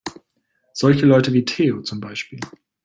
Solche 0.73 1.05
Leute 1.05 1.31
wie 1.31 1.45
Theo, 1.45 1.83
zum 1.83 1.99
Beispiel. 1.99 2.39